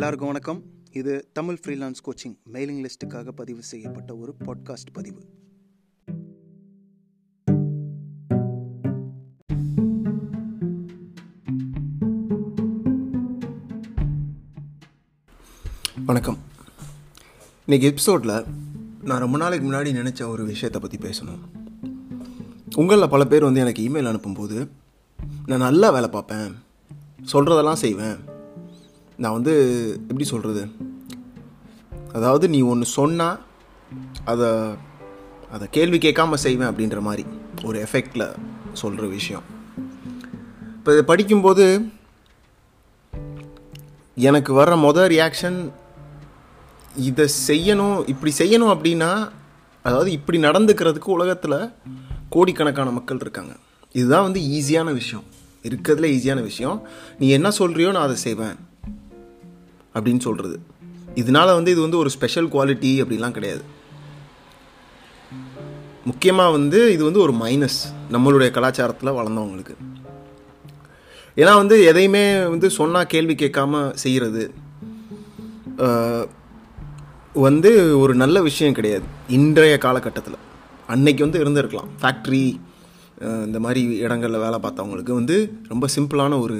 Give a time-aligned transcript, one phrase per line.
[0.00, 0.62] எல்லாருக்கும் வணக்கம்.
[0.92, 5.20] இது தமிழ் ஃப்ரீலான்ஸ் கோச்சிங் மெயிலிங் லிஸ்ட்டுக்காக பதிவு செய்யப்பட்ட ஒரு பாட்காஸ்ட் பதிவு.
[16.06, 16.38] வணக்கம்.
[17.66, 18.44] இன்றைக்கி எபிசோடில்
[19.02, 21.40] நான் ரொம்ப நாளைக்கு முன்னாடி நினச்ச ஒரு விஷயத்தை பற்றி பேசணும்.
[22.76, 24.68] உங்களில் பல பேர் வந்து எனக்கு இமெயில் அனுப்பும்போது
[25.46, 26.54] நான் நல்லா வேலை பார்ப்பேன்.
[27.32, 28.38] சொல்கிறதெல்லாம் செய்வேன்.
[29.20, 29.54] நான் வந்து
[30.00, 30.62] எப்படி சொல்கிறது
[32.12, 33.40] அதாவது நீ ஒன்று சொன்னால்
[34.24, 34.48] அதை
[35.50, 37.24] அதை கேள்வி கேட்காம செய்வேன் அப்படின்ற மாதிரி
[37.64, 38.36] ஒரு எஃபெக்டில்
[38.72, 39.42] சொல்கிற விஷயம்.
[40.76, 41.64] இப்போ இதை படிக்கும்போது
[44.14, 45.58] எனக்கு வர்ற மொதல் ரியாக்ஷன்
[46.96, 49.30] இதை செய்யணும் இப்படி செய்யணும் அப்படின்னா
[49.82, 51.72] அதாவது இப்படி நடந்துக்கிறதுக்கு உலகத்தில்
[52.30, 53.56] கோடிக்கணக்கான மக்கள் இருக்காங்க.
[53.92, 55.24] இதுதான் வந்து ஈஸியான விஷயம்.
[55.62, 56.88] இருக்கிறதுல ஈஸியான விஷயம்.
[57.18, 58.56] நீ என்ன சொல்கிறியோ நான் அதை செய்வேன்.
[59.94, 60.56] அப்படின்னு சொல்கிறது
[61.20, 63.62] இதனால வந்து இது வந்து ஒரு ஸ்பெஷல் குவாலிட்டி அப்படிலாம் கிடையாது.
[66.10, 67.78] முக்கியமாக வந்து இது வந்து ஒரு மைனஸ்
[68.14, 69.74] நம்மளுடைய கலாச்சாரத்தில் வளர்ந்தவங்களுக்கு.
[71.40, 72.22] ஏன்னா வந்து எதையுமே
[72.54, 74.44] வந்து சொன்னால் கேள்வி கேட்காம செய்கிறது
[77.46, 77.70] வந்து
[78.02, 79.06] ஒரு நல்ல விஷயம் கிடையாது.
[79.36, 80.38] இன்றைய காலகட்டத்தில்.
[80.94, 81.90] அன்னைக்கு வந்து இருந்திருக்கலாம்.
[82.00, 82.44] ஃபேக்ட்ரி
[83.46, 85.36] இந்த மாதிரி இடங்களில் வேலை பார்த்தவங்களுக்கு வந்து
[85.72, 86.58] ரொம்ப சிம்பிளான ஒரு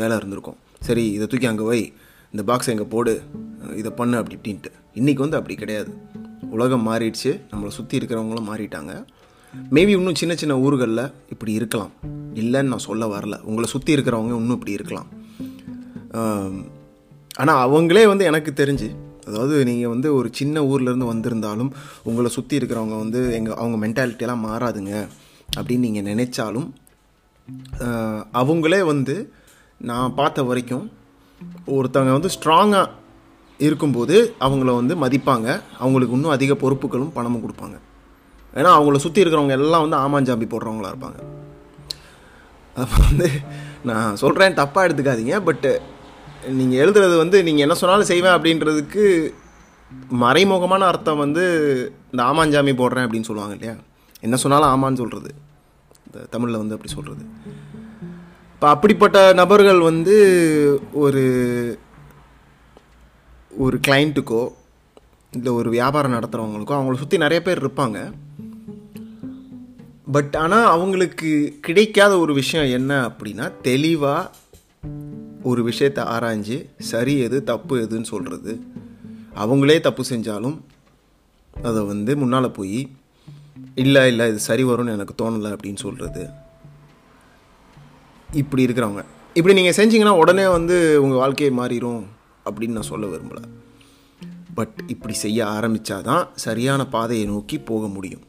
[0.00, 0.58] வேலை இருந்திருக்கும்.
[0.86, 1.80] சரி இதை தூக்கி அங்கே வை.
[2.32, 3.12] இந்த பாக்ஸ் எங்கே போடு
[3.80, 4.70] இதை பண்ணு அப்படி இப்படின்ட்டு.
[4.98, 5.90] இன்றைக்கி வந்து அப்படி கிடையாது.
[6.56, 7.30] உலகம் மாறிடுச்சு.
[7.50, 8.92] நம்மளை சுற்றி இருக்கிறவங்களும் மாறிட்டாங்க.
[9.74, 11.92] மேபி இன்னும் சின்ன சின்ன ஊர்களில் இப்படி இருக்கலாம்.
[12.42, 13.36] இல்லைன்னு நான் சொல்ல வரல.
[13.48, 15.10] உங்களை சுற்றி இருக்கிறவங்க இன்னும் இப்படி இருக்கலாம்.
[17.42, 18.88] ஆனால் அவங்களே வந்து எனக்கு தெரிஞ்சு
[19.28, 21.70] அதாவது நீங்கள் வந்து ஒரு சின்ன ஊர்லேருந்து வந்திருந்தாலும்
[22.08, 24.94] உங்களை சுற்றி இருக்கிறவங்க வந்து எங்கள் அவங்க மென்டாலிட்டியெல்லாம் மாறாதுங்க
[25.58, 26.68] அப்படின்னு நீங்கள் நினைச்சாலும்
[28.40, 29.14] அவங்களே வந்து
[29.90, 30.84] நான் பார்த்த வரைக்கும்
[31.76, 32.90] ஒருத்தவங்க வந்து ஸ்ட்ராங்காக
[33.66, 35.48] இருக்கும்போது அவங்கள வந்து மதிப்பாங்க.
[35.78, 37.76] அவங்களுக்கு இன்னும் அதிக பொறுப்புகளும் பணமும் கொடுப்பாங்க.
[38.58, 41.20] ஏன்னா அவங்கள சுற்றி இருக்கிறவங்க எல்லாம் வந்து ஆமாஞ்சாம்பி போடுறவங்களா இருப்பாங்க.
[42.82, 43.28] அப்போ வந்து
[43.90, 45.36] நான் சொல்கிறேன் தப்பாக எடுத்துக்காதீங்க.
[45.48, 45.70] பட்டு
[46.58, 49.04] நீங்கள் எழுதுறது வந்து நீங்கள் என்ன சொன்னாலும் செய்வேன் அப்படின்றதுக்கு
[50.22, 51.44] மறைமுகமான அர்த்தம் வந்து
[52.12, 53.74] இந்த ஆமாஞ்சாமி போடுறேன் அப்படின்னு சொல்லுவாங்க இல்லையா?
[54.26, 55.30] என்ன சொன்னாலும் ஆமான்னு சொல்கிறது
[56.06, 57.24] இந்த தமிழில் வந்து அப்படி சொல்கிறது
[58.62, 60.16] இப்போ அப்படிப்பட்ட நபர்கள் வந்து
[60.92, 61.22] ஒரு
[63.58, 64.52] ஒரு கிளைண்ட்டுக்கோ
[65.32, 68.12] இல்லை ஒரு வியாபாரம் நடத்துகிறவங்களுக்கோ அவங்கள சுற்றி நிறைய பேர் இருப்பாங்க.
[70.12, 74.30] பட் ஆனால் அவங்களுக்கு கிடைக்காத ஒரு விஷயம் என்ன அப்படின்னா தெளிவாக
[75.42, 78.60] ஒரு விஷயத்தை ஆராய்ஞ்சு சரி எது தப்பு எதுன்னு சொல்கிறது
[79.36, 80.60] அவங்களே தப்பு செஞ்சாலும்
[81.62, 82.90] அதை வந்து முன்னால் போய்
[83.74, 86.40] இல்லை இல்லை இது சரி வரும்னு எனக்கு தோணலை அப்படின்னு சொல்கிறது
[88.32, 89.04] இப்படி இருக்கிறவங்க.
[89.34, 92.02] இப்படி நீங்கள் செஞ்சீங்கன்னா உடனே வந்து உங்கள் வாழ்க்கையை மாறிடும்
[92.44, 93.42] அப்படின்னு நான் சொல்ல விரும்பலை.
[94.54, 98.24] பட் இப்படி செய்ய ஆரம்பித்தாதான் சரியான பாதையை நோக்கி போக முடியும்.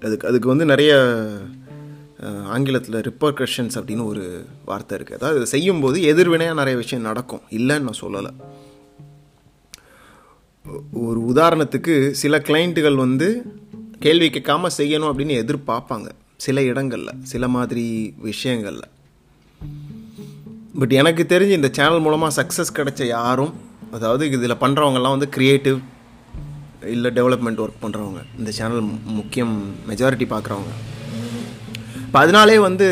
[0.00, 0.94] அதுக்கு அதுக்கு வந்து நிறைய
[2.46, 4.24] ஆங்கிலத்தில் ரிப்பர்கஷன்ஸ் அப்படின்னு ஒரு
[4.64, 7.42] வார்த்தை இருக்குது அதாவது இதை செய்யும்போது எதிர்வினையாக நிறைய விஷயம் நடக்கும்.
[7.50, 8.32] இல்லைன்னு நான் சொல்லலை.
[10.92, 13.28] ஒரு உதாரணத்துக்கு சில கிளைண்ட்டுகள் வந்து
[14.00, 16.08] கேள்வி கேட்காம செய்யணும் அப்படின்னு எதிர்பார்ப்பாங்க.
[16.36, 18.88] சில இடங்களில் சில மாதிரி விஷயங்களில்.
[20.78, 23.52] பட் எனக்கு தெரிஞ்சு இந்த சேனல் மூலமாக சக்ஸஸ் கிடைச்ச யாரும்
[23.90, 25.78] அதாவது இதில் பண்ணுறவங்கலாம் வந்து க்ரியேட்டிவ்
[26.86, 30.72] இல்லை டெவலப்மெண்ட் ஒர்க் பண்ணுறவங்க இந்த சேனல் முக்கியம் மெஜாரிட்டி பார்க்குறவங்க
[32.06, 32.88] இப்போ அதனாலே வந்து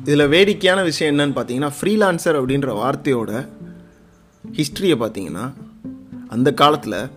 [0.00, 3.48] இதில் வேடிக்கையான விஷயம் என்னன்னு பார்த்தீங்கன்னா ஃப்ரீலான்சர் அப்படின்ற வார்த்தையோட
[4.52, 5.52] ஹிஸ்ட்ரியை பார்த்தீங்கன்னா
[6.28, 7.10] அந்த காலத்தில்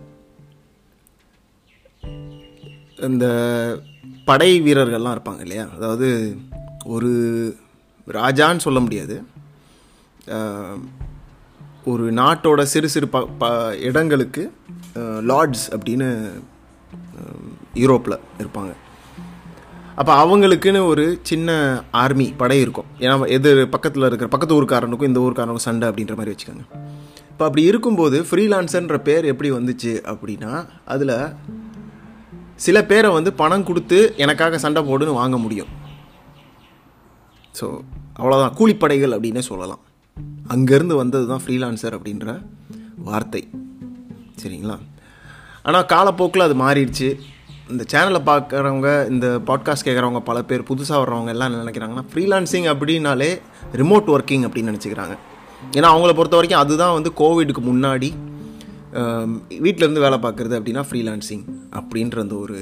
[3.01, 3.25] இந்த
[4.29, 5.65] படை வீரர்கள்லாம் இருப்பாங்க இல்லையா?
[5.77, 6.09] அதாவது
[6.95, 7.11] ஒரு
[8.17, 9.15] ராஜான்னு சொல்ல முடியாது.
[11.91, 13.47] ஒரு நாட்டோட சிறு சிறு ப ப
[13.87, 14.43] இடங்களுக்கு
[15.29, 16.07] லார்ட்ஸ் அப்படின்னு
[17.81, 18.71] யூரோப்பில் இருப்பாங்க.
[19.99, 21.49] அப்போ அவங்களுக்குன்னு ஒரு சின்ன
[22.01, 22.89] ஆர்மி படை இருக்கும்.
[23.03, 26.65] ஏன்னா எது பக்கத்தில் இருக்கிற பக்கத்து ஊருக்காரனுக்கும் இந்த ஊருக்காரனுக்கும் சண்டை அப்படின்ற மாதிரி வச்சுக்கோங்க.
[27.31, 30.53] இப்போ அப்படி இருக்கும்போது ஃப்ரீலான்சர்ன்ற பேர் எப்படி வந்துச்சு அப்படின்னா
[30.93, 31.15] அதில்
[32.65, 35.71] சில பேரை வந்து பணம் கொடுத்து எனக்காக சண்டை போடுன்னு வாங்க முடியும்.
[37.59, 37.67] ஸோ
[38.19, 39.81] அவ்வளோதான் கூலிப்படைகள் அப்படின்னே சொல்லலாம்.
[40.53, 42.29] அங்கேருந்து வந்தது தான் ஃப்ரீலான்சர் அப்படின்ற
[43.07, 43.41] வார்த்தை.
[44.41, 44.77] சரிங்களா?
[45.67, 47.09] ஆனால் காலப்போக்கில் அது மாறிடுச்சு.
[47.71, 53.31] இந்த சேனலை பார்க்குறவங்க இந்த பாட்காஸ்ட் கேட்குறவங்க பல பேர் புதுசாக வர்றவங்க எல்லாம் நினைக்கிறாங்கன்னா ஃப்ரீலான்சிங் அப்படின்னாலே
[53.81, 55.15] ரிமோட் ஒர்க்கிங் அப்படின்னு நினச்சிக்கிறாங்க.
[55.77, 58.09] ஏன்னா அவங்கள பொறுத்த வரைக்கும் அதுதான் வந்து கோவிடுக்கு முன்னாடி
[59.65, 61.45] வீட்டிலேருந்து வேலை பார்க்குறது அப்படின்னா ஃப்ரீலான்சிங்
[61.79, 62.59] அப்படின்ற அந்த ஒரு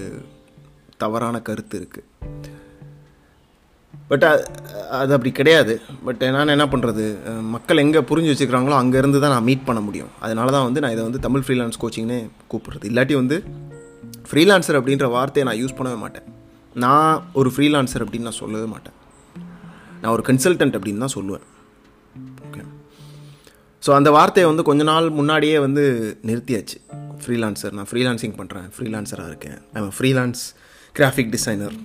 [1.04, 2.06] தவறான கருத்து இருக்குது
[4.12, 4.26] பட்
[4.98, 5.74] அது அப்படி கிடையாது.
[6.08, 7.06] பட் நான் என்ன பண்ணுறது
[7.56, 10.12] மக்கள் எங்கே புரிஞ்சு வச்சுக்கிறாங்களோ அங்கேருந்து தான் நான் மீட் பண்ண முடியும்.
[10.26, 12.20] அதனால தான் வந்து நான் இதை வந்து தமிழ் ஃப்ரீலான்ஸ் கோச்சிங்னே
[12.52, 12.86] கூப்பிட்றது.
[12.92, 13.38] இல்லாட்டி வந்து
[14.30, 16.28] ஃப்ரீலான்சர் அப்படின்ற வார்த்தையை நான் யூஸ் பண்ணவே மாட்டேன்.
[16.86, 18.96] நான் ஒரு ஃப்ரீலான்சர் அப்படின்னு நான் சொல்லவே மாட்டேன்.
[20.02, 21.46] நான் ஒரு கன்சல்டன்ட் அப்படின்னு தான் சொல்லுவேன்.
[23.88, 25.84] ஸோ அந்த வார்த்தையை வந்து கொஞ்ச நாள் முன்னாடியே வந்து
[26.30, 26.78] நிறுத்தியாச்சு.
[27.24, 29.60] ஃப்ரீலான்சர் நான் ஃப்ரீலான்சிங் பண்ணுறேன் ஃப்ரீலான்சராக இருக்கேன்.
[29.78, 30.42] ஐம் ஃப்ரீலான்ஸ்
[30.98, 31.76] கிராஃபிக் டிசைனர்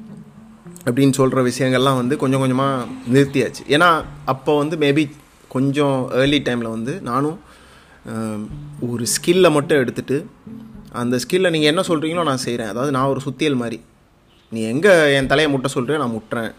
[0.87, 3.62] அப்படின்னு சொல்கிற விஷயங்கள்லாம் வந்து கொஞ்சம் கொஞ்சமாக நிறுத்தியாச்சு.
[3.75, 3.88] ஏன்னா
[4.32, 5.04] அப்போ வந்து மேபி
[5.54, 7.38] கொஞ்சம் ஏர்லி டைமில் வந்து நானும்
[8.90, 10.19] ஒரு ஸ்கில்லை மட்டும் எடுத்துகிட்டு
[11.02, 13.81] அந்த ஸ்கில்லை நீங்கள் என்ன சொல்கிறீங்களோ நான் செய்கிறேன் அதாவது நான் ஒரு சுத்தியல் மாதிரி.
[14.52, 16.52] நீ எங்கே என் தலையை முட்ட சொல்கிறேன் நான் முட்டுறேன்.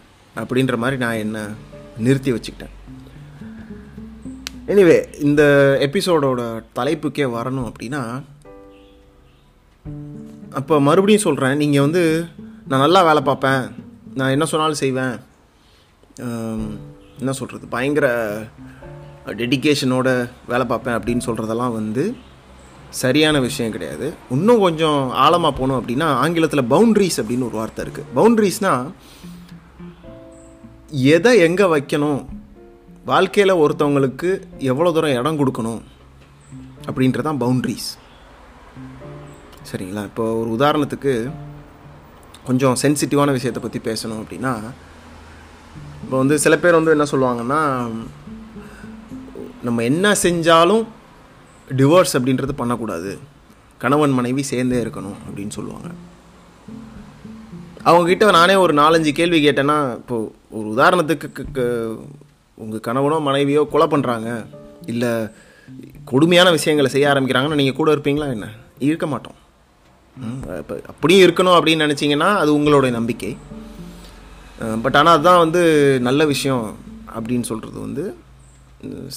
[0.43, 1.47] அப்படின்ற மாதிரி நான் என்ன
[2.07, 2.73] நிறுத்தி வச்சுக்கிட்டேன்.
[4.71, 5.41] எனிவே இந்த
[5.85, 6.41] எபிசோடோட
[6.77, 8.01] தலைப்புக்கே வரணும் அப்படின்னா
[10.59, 12.03] அப்போ மறுபடியும் சொல்கிறேன் நீங்கள் வந்து
[12.69, 13.63] நான் நல்லா வேலை பார்ப்பேன்.
[14.19, 15.15] நான் என்ன சொன்னாலும் செய்வேன்.
[17.21, 18.07] என்ன சொல்கிறது பயங்கர
[19.41, 20.09] டெடிகேஷனோட
[20.51, 22.05] வேலை பார்ப்பேன் அப்படின்னு சொல்கிறதெல்லாம் வந்து
[23.01, 24.07] சரியான விஷயம் கிடையாது.
[24.35, 28.87] இன்னும் கொஞ்சம் ஆழமாக போகணும் அப்படின்னா ஆங்கிலத்தில் பவுண்ட்ரிஸ் அப்படின்னு ஒரு வார்த்தை இருக்குது பவுண்ட்ரிஸ்னால்
[31.15, 32.21] எதை எங்கே வைக்கணும்?
[33.05, 35.81] வாழ்க்கையில் ஒருத்தவங்களுக்கு எவ்வளோ தூரம் இடம் கொடுக்கணும்
[36.87, 37.89] அப்படின்றதான் பவுண்ட்ரிஸ்
[39.71, 40.03] சரிங்களா?
[40.03, 41.13] இப்போ ஒரு உதாரணத்துக்கு
[42.45, 44.53] கொஞ்சம் சென்சிட்டிவான விஷயத்தை பற்றி பேசணும் அப்படின்னா
[46.03, 47.61] இப்போ வந்து சில பேர் வந்து என்ன சொல்லுவாங்கன்னா
[49.61, 50.83] நம்ம என்ன செஞ்சாலும்
[51.69, 53.11] டிவோர்ஸ் அப்படின்றது பண்ணக்கூடாது.
[53.77, 55.89] கணவன் மனைவி சேர்ந்தே இருக்கணும் அப்படின்னு சொல்லுவாங்க.
[57.85, 61.65] அவங்கக்கிட்ட நானே ஒரு நாலஞ்சு கேள்வி கேட்டேன்னா இப்போது ஒரு உதாரணத்துக்கு
[62.63, 64.29] உங்கள் கணவனோ மனைவியோ கொலை பண்ணுறாங்க
[64.93, 65.11] இல்லை
[66.11, 68.47] கொடுமையான விஷயங்களை செய்ய ஆரம்பிக்கிறாங்கன்னா நீங்கள் கூட இருப்பீங்களா என்ன?
[68.89, 69.37] இருக்க மாட்டோம்.
[70.61, 73.31] இப்போ அப்படியும் இருக்கணும் அப்படின்னு நினச்சிங்கன்னா அது உங்களுடைய நம்பிக்கை.
[74.83, 75.61] பட் ஆனால் அதுதான் வந்து
[76.07, 76.65] நல்ல விஷயம்
[77.17, 78.03] அப்படின்னு சொல்கிறது வந்து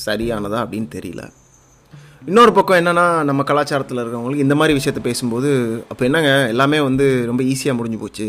[0.05, 1.23] சரியானதா அப்படின்னு தெரியல.
[2.31, 5.51] இன்னொரு பக்கம் என்னென்னா நம்ம கலாச்சாரத்தில் இருக்கிறவங்களுக்கு இந்த மாதிரி விஷயத்த பேசும்போது
[5.91, 8.29] அப்போ என்னங்க எல்லாமே வந்து ரொம்ப ஈஸியாக முடிஞ்சு போச்சு.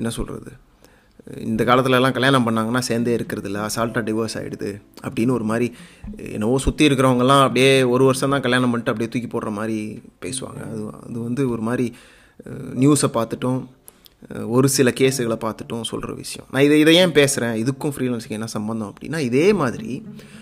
[0.00, 0.50] என்ன சொல்கிறது
[1.36, 4.70] இந்த காலத்துலலாம் கல்யாணம் பண்ணாங்கன்னா சேர்ந்தே இருக்கிறது இல்லை அசால்ட்டாக டிவோர்ஸ் ஆகிடுது
[5.06, 5.66] அப்படின்னு ஒரு மாதிரி
[6.36, 9.78] என்னவோ சுற்றி இருக்கிறவங்கலாம் அப்படியே ஒரு வருஷம் தான் கல்யாணம் பண்ணிட்டு அப்படியே தூக்கி போடுற மாதிரி
[10.24, 10.60] பேசுவாங்க.
[10.72, 11.86] அது அது வந்து ஒரு மாதிரி
[12.82, 13.60] நியூஸை பார்த்துட்டும்
[14.56, 16.46] ஒரு சில கேஸுகளை பார்த்துட்டும் சொல்கிற விஷயம்.
[16.52, 19.92] நான் இதை இதை ஏன் பேசுகிறேன் இதுக்கும் ஃப்ரீலான்ஸுக்கு என்ன சம்பந்தம் அப்படின்னா இதே மாதிரி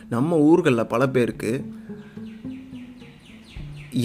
[0.08, 1.52] நம்ம ஊர்களில் பல பேருக்கு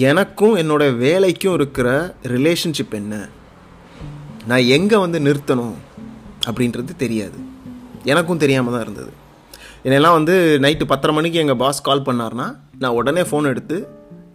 [0.08, 1.88] எனக்கும் என்னோட வேலைக்கும் இருக்கிற
[2.34, 3.14] ரிலேஷன்ஷிப் என்ன?
[4.46, 5.74] நான் எங்கே வந்து நிறுத்தணும்?
[6.46, 7.38] அப்படின்றது தெரியாது.
[8.04, 9.12] எனக்கும் தெரியாமல் தான் இருந்தது.
[9.84, 12.46] என்னெல்லாம் வந்து நைட்டு பத்தரை மணிக்கு எங்கள் பாஸ் கால் பண்ணார்னா
[12.78, 13.76] நான் உடனே ஃபோன் எடுத்து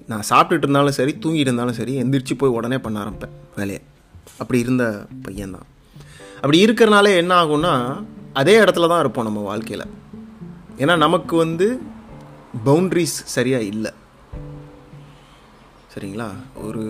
[0.07, 3.81] நான் சாப்பிட்டுட்டு இருந்தாலும் சரி தூங்கிட்டு இருந்தாலும் சரி எந்திரிச்சு போய் உடனே பண்ண ஆரம்பிப்பேன் வேலையை.
[4.37, 5.67] அப்படி இருந்த பையன்தான்
[6.35, 7.73] அப்படி இருக்கிறனால என்ன ஆகும்னா
[8.33, 9.87] அதே இடத்துல தான் இருப்போம் நம்ம வாழ்க்கையில்.
[10.77, 11.67] ஏன்னா நமக்கு வந்து
[12.65, 13.91] பவுண்ட்ரிஸ் சரியாக இல்லை.
[15.93, 16.27] சரிங்களா?
[16.63, 16.83] ஒரு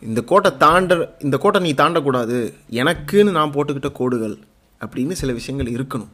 [0.00, 2.38] இந்த கோட்டை தாண்ட இந்த கோட்டை நீ தாண்டக்கூடாது
[2.82, 4.36] எனக்குன்னு நான் போட்டுக்கிட்ட கோடுகள்
[4.80, 6.12] அப்படின்னு சில விஷயங்கள் இருக்கணும்.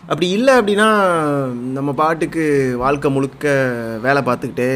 [0.00, 0.88] அப்படி இல்லை அப்படின்னா
[1.76, 3.52] நம்ம பாட்டுக்கு வாழ்க்கை முழுக்க
[4.02, 4.70] வேலை பார்த்துக்கிட்டே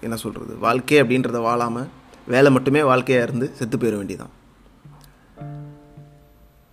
[0.00, 1.88] என்ன சொல்கிறது வாழ்க்கை அப்படின்றத வாழாமல்
[2.26, 4.34] வேலை மட்டுமே வாழ்க்கையாக இருந்து செத்து போயிட வேண்டியதான்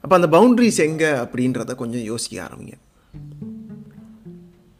[0.03, 2.75] அப்போ அந்த பவுண்ட்ரிஸ் எங்கே அப்படின்றத கொஞ்சம் யோசிக்க ஆரம்பிங்க.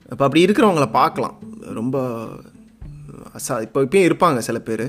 [0.10, 1.39] அப்போ அப்படி இருக்கிறவங்கள பார்க்கலாம்.
[1.79, 1.98] ரொம்ப
[3.38, 4.85] அசா இப்போ இப்பயும் இருப்பாங்க சில பேர்.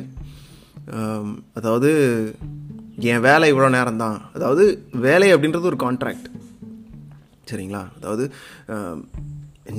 [1.59, 1.91] அதாவது
[3.13, 4.65] என் வேலை இவ்வளோ நேரம் தான் அதாவது
[5.07, 6.29] வேலை அப்படின்றது ஒரு கான்ட்ராக்ட்
[7.51, 7.83] சரிங்களா?
[7.99, 8.25] அதாவது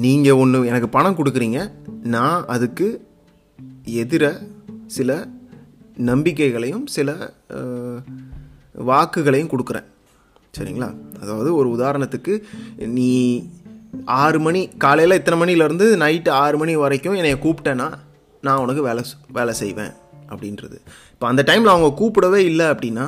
[0.03, 1.59] நீங்கள் ஒன்று எனக்கு பணம் கொடுக்குறீங்க.
[2.15, 2.87] நான் அதுக்கு
[4.01, 4.23] எதிர
[4.97, 5.11] சில
[6.09, 7.09] நம்பிக்கைகளையும் சில
[8.89, 9.87] வாக்குகளையும் கொடுக்குறேன்.
[10.57, 10.89] சரிங்களா?
[11.23, 12.33] அதாவது ஒரு உதாரணத்துக்கு
[12.97, 13.09] நீ
[14.21, 17.87] ஆறு மணி காலையில் இத்தனை மணிலேருந்து நைட்டு ஆறு மணி வரைக்கும் என்னை கூப்பிட்டேன்னா
[18.45, 19.93] நான் உனக்கு வேலை வேலை செய்வேன்
[20.31, 20.77] அப்படின்றது.
[21.13, 23.05] இப்போ அந்த டைமில் அவங்க கூப்பிடவே இல்லை அப்படின்னா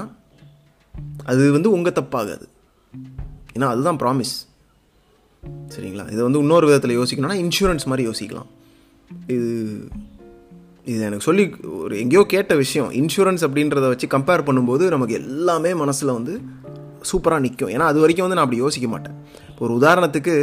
[1.26, 2.46] அது வந்து உங்கள் தப்பாகாது.
[3.56, 4.36] ஏன்னா அதுதான் ப்ராமிஸ்
[5.74, 6.06] சரிங்களா?
[6.12, 8.50] இதை வந்து இன்னொரு விதத்தில் யோசிக்கணும்னா இன்சூரன்ஸ் மாதிரி யோசிக்கலாம்.
[9.28, 9.50] இது
[10.92, 11.44] இது எனக்கு சொல்லி
[11.84, 12.90] ஒரு எங்கேயோ கேட்ட விஷயம்.
[12.92, 16.34] இன்சூரன்ஸ் அப்படின்றத வச்சு கம்பேர் பண்ணும்போது நமக்கு எல்லாமே மனசில் வந்து
[17.12, 19.16] சூப்பராக நிற்கும் ஏன்னா அது வரைக்கும் வந்து நான் அப்படி யோசிக்க மாட்டேன்.
[19.50, 20.36] இப்போ ஒரு உதாரணத்துக்கு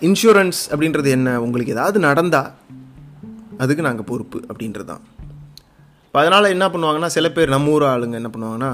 [0.00, 1.42] இன்சூரன்ஸ் அப்படின்றது என்ன?
[1.42, 2.50] உங்களுக்கு ஏதாவது நடந்தால்
[3.58, 5.04] அதுக்கு நாங்கள் பொறுப்பு அப்படின்றது தான்
[6.06, 8.70] இப்போ அதனால் என்ன பண்ணுவாங்கன்னா சில பேர் நம்ம ஊர் ஆளுங்க என்ன பண்ணுவாங்கன்னா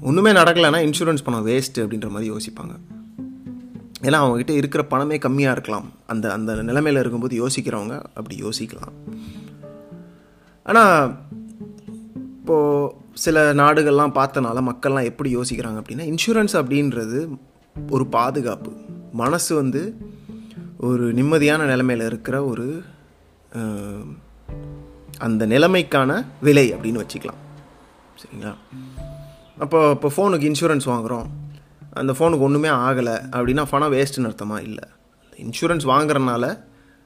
[0.00, 2.74] ஒன்றுமே நடக்கலைன்னா இன்சூரன்ஸ் பணம் வேஸ்ட்டு அப்படின்ற மாதிரி யோசிப்பாங்க.
[4.02, 5.92] ஏன்னா அவங்ககிட்ட இருக்கிற பணமே கம்மியாக இருக்கலாம்.
[6.06, 8.94] அந்த அந்த நிலைமையில் இருக்கும்போது யோசிக்கிறவங்க அப்படி யோசிக்கலாம்.
[10.62, 11.18] ஆனால்
[12.38, 17.20] இப்போது சில நாடுகள்லாம் பார்த்தனால மக்கள்லாம் எப்படி யோசிக்கிறாங்க அப்படின்னா இன்சூரன்ஸ் அப்படின்றது
[17.90, 18.72] ஒரு பாதுகாப்பு.
[19.20, 19.82] மனசு வந்து
[20.88, 22.66] ஒரு நிம்மதியான நிலைமையில் இருக்கிற ஒரு
[25.18, 27.40] அந்த நிலைமைக்கான விலை அப்படின்னு வச்சுக்கலாம்.
[28.20, 28.52] சரிங்களா?
[29.58, 31.28] அப்போ இப்போ ஃபோனுக்கு இன்சூரன்ஸ் வாங்குகிறோம்
[32.00, 34.58] அந்த ஃபோனுக்கு ஒன்றுமே ஆகலை அப்படின்னா பணம் வேஸ்ட்டுன்னு அர்த்தமா?
[34.68, 34.86] இல்லை.
[35.44, 36.44] இன்சூரன்ஸ் வாங்குறனால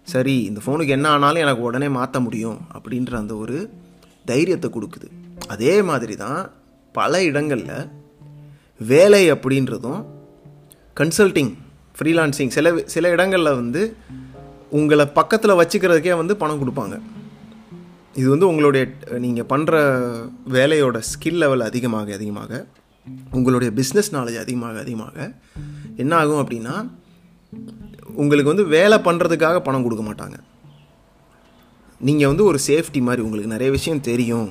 [0.02, 3.56] சரி இந்த ஃபோனுக்கு என்ன ஆனாலும் எனக்கு உடனே மாற்ற முடியும் அப்படின்ற அந்த ஒரு
[4.30, 5.08] தைரியத்தை கொடுக்குது.
[5.48, 6.40] அதே மாதிரி தான்
[6.92, 7.88] பல இடங்களில்
[8.92, 10.02] வேலை அப்படின்றதும்
[10.96, 11.52] கன்சல்டிங்
[11.98, 13.82] ஃப்ரீலான்சிங் சில சில இடங்களில் வந்து
[14.78, 16.96] உங்களை பக்கத்தில் வச்சுக்கிறதுக்கே வந்து பணம் கொடுப்பாங்க.
[18.20, 18.84] இது வந்து உங்களுடைய
[19.24, 19.74] நீங்கள் பண்ணுற
[20.56, 22.60] வேலையோட ஸ்கில் லெவல் அதிகமாக அதிகமாக
[23.38, 25.16] உங்களுடைய பிஸ்னஸ் நாலேஜ் அதிகமாக அதிகமாக
[26.02, 26.74] என்ன ஆகும் அப்படின்னா
[28.22, 30.36] உங்களுக்கு வந்து வேலை பண்ணுறதுக்காக பணம் கொடுக்க மாட்டாங்க.
[32.00, 34.48] நீங்கள் வந்து ஒரு சேஃப்டி மாதிரி உங்களுக்கு நிறைய விஷயம் தெரியும்.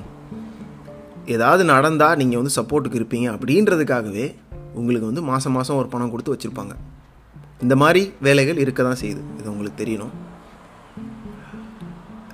[1.34, 4.26] ஏதாவது நடந்தால் நீங்கள் வந்து சப்போர்ட்டுக்கு இருப்பீங்க அப்படின்றதுக்காகவே
[4.80, 6.74] உங்களுக்கு வந்து மாதம் மாதம் ஒரு பணம் கொடுத்து வச்சுருப்பாங்க.
[7.64, 9.22] இந்த மாதிரி வேலைகள் இருக்க தான் செய்யுது.
[9.38, 10.14] இது உங்களுக்கு தெரியணும்.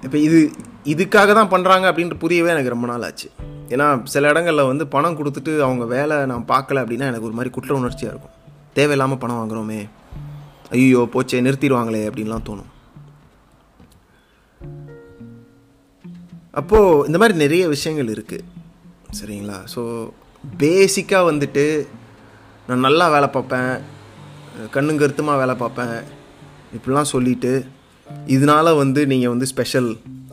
[0.07, 0.39] இப்போ இது
[0.93, 3.29] இதுக்காக தான் பண்ணுறாங்க அப்படின்ற புரியவே எனக்கு ரொம்ப நாள் ஆச்சு.
[3.75, 7.73] ஏன்னா சில இடங்களில் வந்து பணம் கொடுத்துட்டு அவங்க வேலை நான் பார்க்கல அப்படின்னா எனக்கு ஒரு மாதிரி குற்ற
[7.81, 8.37] உணர்ச்சியாக இருக்கும்.
[8.79, 9.81] தேவையில்லாமல் பணம் வாங்குறோமே.
[10.77, 12.71] ஐயோ போச்சே நிறுத்திடுவாங்களே அப்படின்லாம் தோணும்.
[16.61, 18.49] அப்போது இந்த மாதிரி நிறைய விஷயங்கள் இருக்குது
[19.19, 19.59] சரிங்களா?
[19.75, 19.83] ஸோ
[20.63, 21.65] பேசிக்காக வந்துட்டு
[22.69, 23.73] நான் நல்லா வேலை பார்ப்பேன்.
[24.75, 25.97] கண்ணும் கருத்துமாக வேலை பார்ப்பேன்.
[26.77, 27.53] இப்படிலாம் சொல்லிவிட்டு
[28.35, 29.91] இதனால வந்து நீங்கள் வந்து ஸ்பெஷல்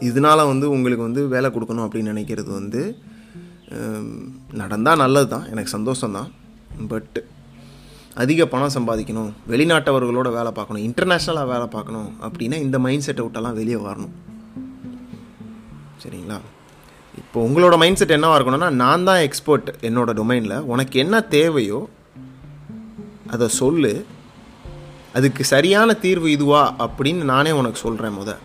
[0.10, 2.82] இதனால வந்து உங்களுக்கு வந்து வேலை கொடுக்கணும் அப்படின்னு நினைக்கிறது வந்து
[4.62, 6.30] நடந்தால் நல்லது தான் எனக்கு சந்தோஷம்தான்.
[6.92, 7.18] பட்
[8.24, 9.30] அதிக பணம் சம்பாதிக்கணும்.
[9.52, 10.86] வெளிநாட்டவர்களோட வேலை பார்க்கணும்.
[10.88, 14.16] இன்டர்நேஷ்னலாக வேலை பார்க்கணும் அப்படின்னா இந்த மைண்ட் செட்டை விட்டெல்லாம் வெளியே வரணும்.
[16.04, 16.40] சரிங்களா?
[17.22, 21.80] இப்போ உங்களோட மைண்ட் செட் என்னவாக இருக்கணும்னா நான் தான் எக்ஸ்பர்ட் என்னோடய டொமைனில் உனக்கு என்ன தேவையோ
[23.32, 24.06] அதை சொல்லு.
[25.14, 28.36] அதுக்கு சரியான தீர்வு இதுவா அப்படின்னு நானே உனக்கு சொல்கிறேன் முத.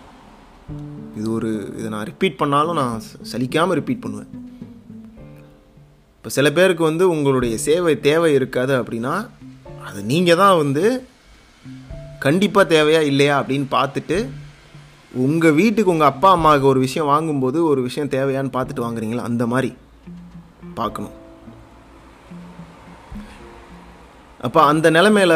[1.19, 4.31] இது ஒரு இதை நான் ரிப்பீட் பண்ணாலும் நான் சலிக்காமல் ரிப்பீட் பண்ணுவேன்.
[6.17, 9.15] இப்போ சில பேருக்கு வந்து உங்களுடைய சேவை தேவை இருக்காது அப்படின்னா
[9.85, 10.85] அது நீங்கள் தான் வந்து
[12.19, 14.19] கண்டிப்பாக தேவையா இல்லையா அப்படின்னு பார்த்துட்டு
[15.15, 19.27] உங்கள் வீட்டுக்கு உங்கள் அப்பா அம்மாவுக்கு ஒரு விஷயம் வாங்கும்போது ஒரு விஷயம் தேவையான்னு பார்த்துட்டு வாங்குறீங்களா?
[19.31, 19.73] அந்த மாதிரி
[20.75, 21.15] பார்க்கணும்.
[24.47, 25.35] அப்போ அந்த நிலமையில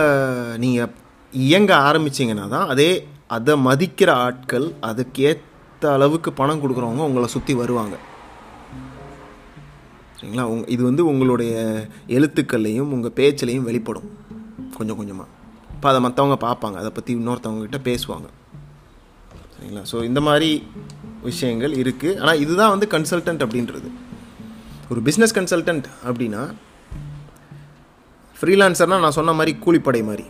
[0.65, 0.93] நீங்கள்
[1.33, 2.91] இயங்க ஆரம்பிச்சிங்கன்னா தான் அதே
[3.37, 7.97] அதை மதிக்கிற ஆட்கள் அதுக்கேற்ற அளவுக்கு பணம் கொடுக்குறவங்க உங்களை சுற்றி வருவாங்க.
[10.19, 10.45] சரிங்களா?
[10.53, 11.55] உங் இது வந்து உங்களுடைய
[12.17, 14.09] எழுத்துக்கள்லையும் உங்கள் பேச்சிலையும் வெளிப்படும்.
[14.79, 15.35] கொஞ்சம் கொஞ்சமாக
[15.75, 16.77] இப்போ அதை மற்றவங்க பார்ப்பாங்க.
[16.83, 18.29] அதை பற்றி இன்னொருத்தவங்ககிட்ட பேசுவாங்க.
[19.55, 19.83] சரிங்களா?
[19.91, 20.51] ஸோ இந்த மாதிரி
[21.29, 23.89] விஷயங்கள் இருக்குது ஆனால் இதுதான் வந்து கன்சல்டன்ட் அப்படின்றது.
[24.93, 26.43] ஒரு பிஸ்னஸ் கன்சல்டன்ட் அப்படின்னா
[28.41, 30.27] ஃப்ரீலான்சர்னால் நான் சொன்ன மாதிரி கூலிப்படை மாதிரி.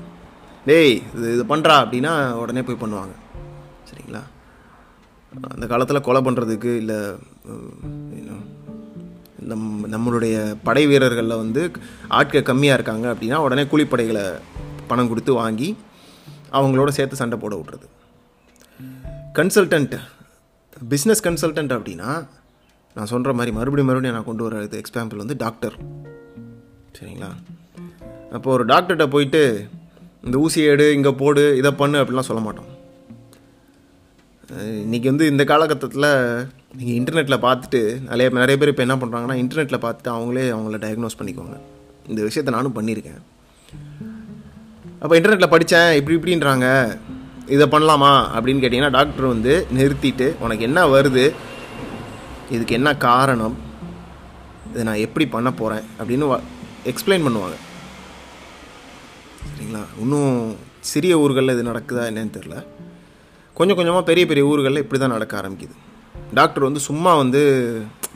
[0.66, 3.14] டேய் இது இது பண்ணுறா அப்படின்னா உடனே போய் பண்ணுவாங்க.
[3.90, 4.22] சரிங்களா?
[5.54, 6.98] அந்த காலத்தில் கொலை பண்ணுறதுக்கு இல்லை
[9.42, 11.62] நம் நம்மளுடைய படை வீரர்களில் வந்து
[12.08, 14.24] ஆட்கள் கம்மியாக இருக்காங்க அப்படின்னா உடனே கூலிப்படைகளை
[14.86, 15.68] பணம் கொடுத்து வாங்கி
[16.52, 17.86] அவங்களோட சேர்த்து சண்டை போட விட்றது
[19.32, 19.94] கன்சல்டன்ட்
[20.90, 22.10] பிஸ்னஸ் கன்சல்டன்ட் அப்படின்னா
[22.96, 25.76] நான் சொல்கிற மாதிரி மறுபடியும் மறுபடியும் நான் கொண்டு வர எக்ஸாம்பிள் வந்து டாக்டர்
[26.98, 27.30] சரிங்களா?
[28.36, 29.42] அப்போ ஒரு டாக்டர்கிட்ட போயிட்டு
[30.26, 32.68] இந்த ஊசி எடு இங்கே போடு இதை பண்ணு அப்படிலாம் சொல்ல மாட்டோம்.
[34.84, 36.08] இன்றைக்கி வந்து இந்த காலகட்டத்தில்
[36.78, 41.56] நீங்கள் இன்டர்நெட்டில் பார்த்துட்டு நிறைய நிறைய பேர் இப்போ என்ன பண்ணுறாங்கன்னா இன்டர்நெட்டில் பார்த்துட்டு அவங்களே அவங்கள டயக்னோஸ் பண்ணிக்குவாங்க.
[42.10, 43.20] இந்த விஷயத்தை நானும் பண்ணியிருக்கேன்.
[45.02, 46.66] அப்போ இன்டர்நெட்டில் படித்தேன் இப்படி இப்படின்றாங்க.
[47.54, 48.12] இதை பண்ணலாமா?
[48.36, 51.24] அப்படின்னு கேட்டிங்கன்னா டாக்டர் வந்து நிறுத்திட்டு உனக்கு என்ன வருது?
[52.54, 53.56] இதுக்கு என்ன காரணம்?
[54.70, 56.26] இதை நான் எப்படி பண்ண போகிறேன் அப்படின்னு
[56.92, 57.56] எக்ஸ்பிளைன் பண்ணுவாங்க.
[59.68, 60.36] சரிங்களா இன்னும்
[60.90, 62.54] சிறிய ஊர்களில் இது நடக்குதா என்னன்னு தெரில
[63.58, 65.74] கொஞ்சம் கொஞ்சமாக பெரிய பெரிய ஊர்களில் இப்படி தான் நடக்க ஆரம்பிக்குது.
[66.38, 67.42] டாக்டர் வந்து சும்மா வந்து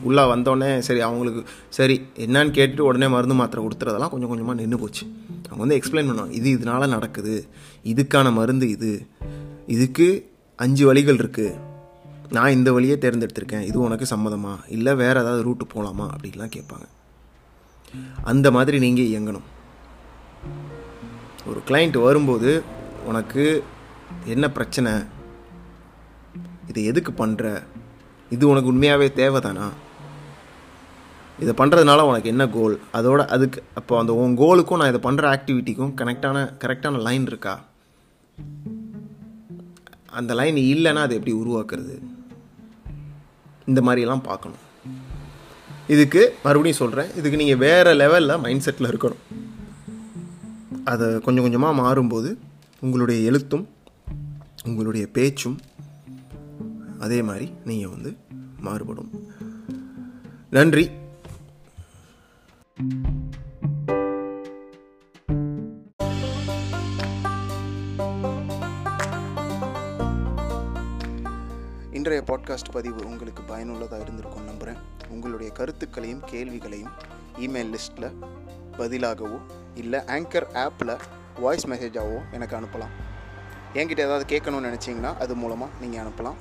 [0.07, 1.41] உள்ளே வந்தோடனே சரி அவங்களுக்கு
[1.77, 1.95] சரி
[2.25, 5.03] என்னன்னு கேட்டுட்டு உடனே மருந்து மாத்திரை கொடுத்துறதெல்லாம் கொஞ்சம் கொஞ்சமாக நின்று போச்சு.
[5.47, 7.35] அவங்க வந்து எக்ஸ்பிளைன் பண்ணுவாங்க இது இதனால் நடக்குது
[7.93, 8.91] இதுக்கான மருந்து இது
[9.75, 10.09] இதுக்கு
[10.59, 11.55] அஞ்சு வழிகள் இருக்குது
[12.37, 14.55] நான் இந்த வழியே தேர்ந்தெடுத்திருக்கேன் இது உனக்கு சம்மதமா?
[14.77, 16.87] இல்லை வேறு ஏதாவது ரூட்டு போகலாமா அப்படின்லாம் கேட்பாங்க.
[18.31, 19.47] அந்த மாதிரி நீங்கள் இயங்கணும்.
[21.49, 22.51] ஒரு கிளைண்ட் வரும்போது
[23.05, 23.63] உனக்கு
[24.25, 24.91] என்ன பிரச்சனை?
[26.67, 27.63] இதை எதுக்கு பண்ணுற
[28.29, 29.65] இது உனக்கு உண்மையாகவே தேவை தானா
[31.39, 35.93] இதை பண்ணுறதுனால உனக்கு என்ன கோல் அதோட அதுக்கு அப்போ அந்த உன் கோலுக்கும் நான் இதை பண்ணுற ஆக்டிவிட்டிக்கும்
[35.99, 37.53] கனெக்டான கரெக்டான லைன் இருக்கா?
[40.19, 41.95] அந்த லைன் இல்லைன்னா அதை எப்படி உருவாக்குறது?
[43.65, 44.63] இந்த மாதிரிலாம் பார்க்கணும்.
[45.87, 49.32] இதுக்கு மறுபடியும் சொல்கிறேன் இதுக்கு நீங்கள் வேறு லெவலில் மைண்ட் செட்டில் இருக்கணும்.
[50.85, 52.37] அதை கொஞ்சம் கொஞ்சமாக மாறும்போது
[52.79, 53.67] உங்களுடைய எழுத்தும்
[54.63, 55.59] உங்களுடைய பேச்சும்
[56.99, 58.17] அதே மாதிரி நீங்கள் வந்து
[58.59, 59.09] மாறுபடும்.
[60.49, 60.91] நன்றி.
[71.91, 76.91] இன்றைய பாட்காஸ்ட் பதிவு உங்களுக்கு பயனுள்ளதாக இருந்திருக்கும் நம்புகிறேன் உங்களுடைய கருத்துக்களையும் கேள்விகளையும்
[77.39, 78.11] இமெயில் லிஸ்ட்டில்
[78.77, 79.39] பதிலாகவோ
[79.81, 80.95] இல்லை ஆங்கர் ஆப்பில்
[81.43, 82.93] வாய்ஸ் மெசேஜாகவோ எனக்கு அனுப்பலாம்.
[83.73, 86.39] என்கிட்ட ஏதாவது கேட்கணும்னு நினச்சிங்கன்னா அது மூலமாக நீங்கள் அனுப்பலாம்.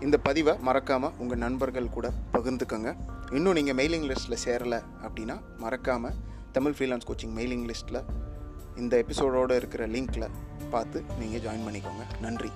[0.00, 2.90] இந்த பதிவை மறக்காமல் உங்கள் நண்பர்கள் கூட பகிர்ந்துக்கோங்க.
[3.32, 6.18] இன்னும் நீங்கள் மெயிலிங் லிஸ்ட்டில் சேரலை அப்படின்னா மறக்காமல்
[6.52, 8.00] தமிழ் ஃப்ரீலான்ஸ் கோச்சிங் மெயிலிங் லிஸ்ட்டில்
[8.82, 10.28] இந்த எபிசோடோடு இருக்கிற லிங்க்கில்
[10.70, 12.06] பார்த்து நீங்கள் ஜாயின் பண்ணிக்கோங்க.
[12.20, 12.52] நன்றி.